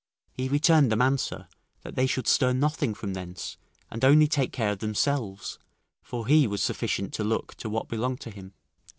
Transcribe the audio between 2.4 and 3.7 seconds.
nothing from thence,